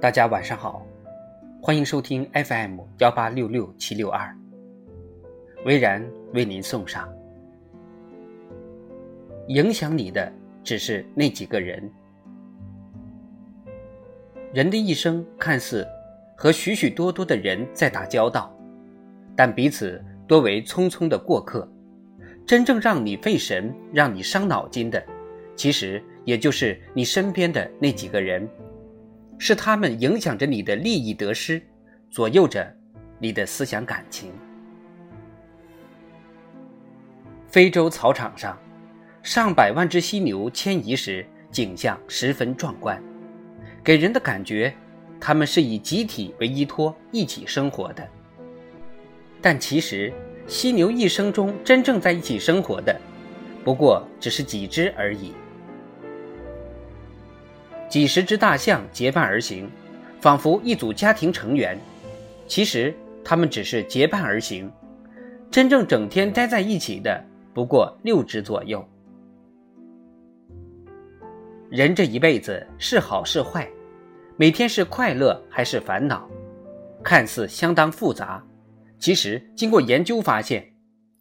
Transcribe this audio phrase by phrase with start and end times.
[0.00, 0.84] 大家晚上好，
[1.62, 4.36] 欢迎收听 FM 幺八六六七六二，
[5.64, 7.08] 微然为您送上。
[9.48, 10.30] 影响你的
[10.62, 11.90] 只是那几个人。
[14.52, 15.86] 人的一生看似
[16.36, 18.54] 和许许多多的人在打交道，
[19.34, 21.66] 但彼此多为匆匆的过客。
[22.46, 25.02] 真正让你费神、让你伤脑筋的，
[25.56, 28.46] 其实也就是你身边的那几个人。
[29.38, 31.62] 是他们影响着你的利益得失，
[32.10, 32.74] 左右着
[33.18, 34.32] 你的思想感情。
[37.48, 38.58] 非洲草场上，
[39.22, 43.00] 上百万只犀牛迁移时，景象十分壮观，
[43.82, 44.74] 给人的感觉，
[45.20, 48.04] 他们是以集体为依托，一起生活的。
[49.40, 50.12] 但其实，
[50.46, 53.00] 犀牛一生中真正在一起生活的，
[53.62, 55.32] 不过只是几只而已。
[57.94, 59.70] 几十只大象结伴而行，
[60.20, 61.78] 仿佛一组家庭成员。
[62.48, 64.68] 其实他们只是结伴而行，
[65.48, 67.24] 真正整天待在一起的
[67.54, 68.84] 不过六只左右。
[71.70, 73.70] 人这一辈子是好是坏，
[74.36, 76.28] 每天是快乐还是烦恼，
[77.00, 78.44] 看似相当复杂。
[78.98, 80.68] 其实经过研究发现，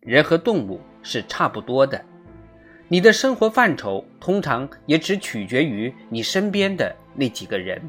[0.00, 2.02] 人和动物是差不多的。
[2.92, 7.80] 你的生活范畴通常也只取决于你身边的那几个人。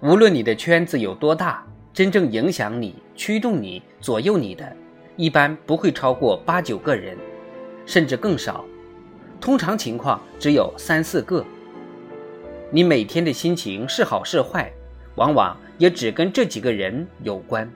[0.00, 4.76] 无论你的圈子有多大，真正影响你、驱动你、左右你的，
[5.14, 7.16] 一般不会超过八九个人，
[7.86, 8.64] 甚至更少。
[9.40, 11.46] 通常情况只有三四个。
[12.72, 14.72] 你每天的心情是好是坏，
[15.14, 17.70] 往往也只跟这几个人有关。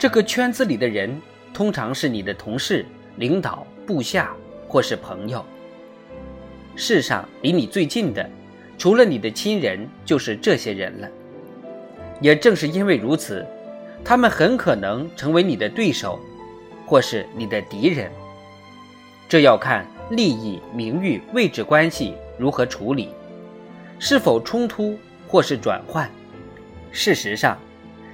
[0.00, 1.20] 这个圈子里的人，
[1.52, 4.34] 通常是你的同事、领导、部下，
[4.66, 5.44] 或是朋友。
[6.74, 8.26] 世上离你最近的，
[8.78, 11.08] 除了你的亲人，就是这些人了。
[12.18, 13.46] 也正是因为如此，
[14.02, 16.18] 他们很可能成为你的对手，
[16.86, 18.10] 或是你的敌人。
[19.28, 23.10] 这要看利益、名誉、位置关系如何处理，
[23.98, 24.98] 是否冲突
[25.28, 26.10] 或是转换。
[26.90, 27.58] 事实上。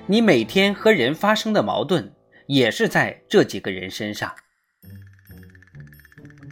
[0.08, 2.08] 你每天和人发生的矛盾，
[2.46, 4.32] 也是在这几个人身上。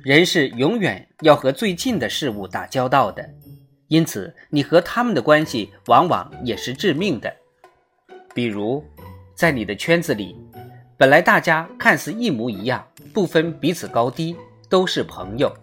[0.02, 3.30] 人是永远要和最近的事物打交道的，
[3.86, 7.32] 因此你和他们的关系往往也是致命的。
[8.34, 8.84] 比如，
[9.36, 10.36] 在你的圈子里，
[10.96, 14.36] 本来大家看似一模一样，不分彼此高低，
[14.68, 15.54] 都是朋友。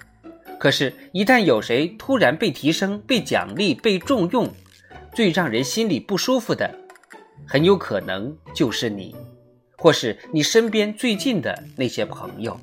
[0.57, 4.49] 可是，一旦有谁突然被提升、被奖励、被重用，
[5.13, 6.73] 最让人心里不舒服的。
[7.47, 9.15] 很有可能就是你，
[9.77, 12.59] 或是你身边最近的那些朋友。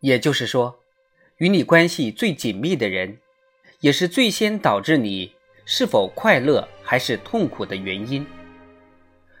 [0.00, 0.80] 也就是说，
[1.36, 3.18] 与你关系最紧密的人，
[3.80, 8.26] 也是最先导致你是否快乐还是痛苦的原因。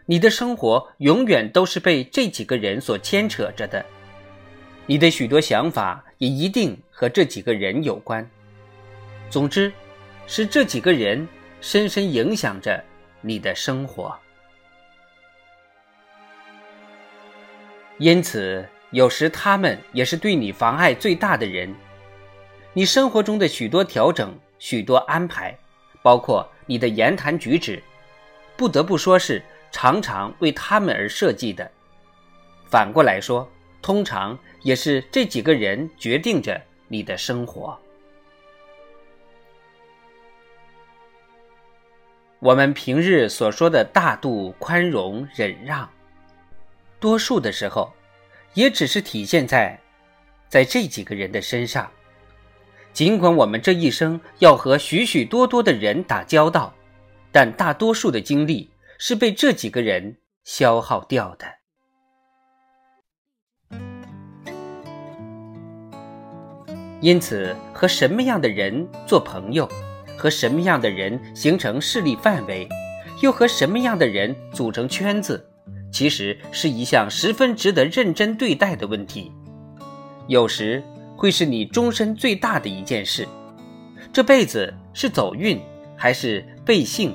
[0.06, 3.84] 你的生活永远都是被这几个人所牵扯着的，
[4.86, 8.28] 你的许多想法也一定和这几个人有关。
[9.30, 9.72] 总之。
[10.32, 11.26] 是这几个人
[11.60, 12.80] 深深影响着
[13.20, 14.16] 你的生活，
[17.98, 21.74] 因此有时他们也是对你妨碍最大的人。
[22.72, 25.52] 你生活中的许多调整、许多安排，
[26.00, 27.82] 包括你的言谈举止，
[28.56, 29.42] 不得不说是
[29.72, 31.68] 常常为他们而设计的。
[32.68, 33.50] 反过来说，
[33.82, 37.76] 通常也是这几个人决定着你的生活。
[42.40, 45.86] 我们平日所说的大度、宽容、忍让，
[46.98, 47.92] 多数的时候，
[48.54, 49.78] 也只是体现在，
[50.48, 51.90] 在这几个人的身上。
[52.94, 56.74] 尽管我们这一生要和许许多多的人打交道，
[57.30, 61.46] 但大多数的精力是被这几个人消耗掉的。
[67.02, 69.68] 因此，和什么样的人做朋友？
[70.20, 72.68] 和什么样的人形成势力范围，
[73.22, 75.42] 又和什么样的人组成圈子，
[75.90, 79.32] 其实是一项十分值得认真对待的问题。
[80.26, 80.84] 有时
[81.16, 83.26] 会是你终身最大的一件事。
[84.12, 85.58] 这辈子是走运
[85.96, 87.14] 还是背幸，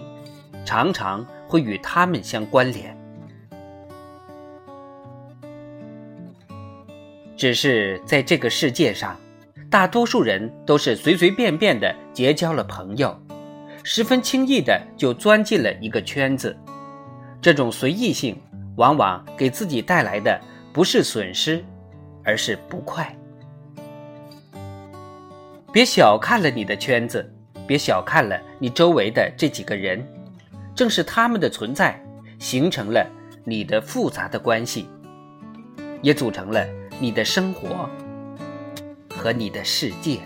[0.65, 2.97] 常常会与他们相关联。
[7.37, 9.15] 只是在这个世界上。
[9.67, 13.13] 大多数人都是随随便便的结交了朋友，
[13.83, 16.55] 十分轻易的就钻进了一个圈子。
[17.41, 18.41] 这种随意性，
[18.77, 20.39] 往往给自己带来的
[20.71, 21.61] 不是损失，
[22.23, 23.13] 而是不快。
[25.73, 27.29] 别小看了你的圈子，
[27.67, 30.01] 别小看了你周围的这几个人，
[30.73, 32.01] 正是他们的存在，
[32.39, 33.05] 形成了
[33.43, 34.87] 你的复杂的关系，
[36.01, 36.65] 也组成了
[36.97, 37.89] 你的生活
[39.13, 40.21] 和你的世界。